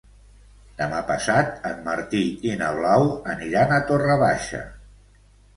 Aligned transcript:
Demà 0.79 1.01
passat 1.11 1.51
en 1.71 1.83
Martí 1.89 2.23
i 2.49 2.55
na 2.63 2.71
Blau 2.79 3.05
aniran 3.35 3.77
a 3.77 3.81
Torre 3.93 4.17
Baixa. 4.25 4.65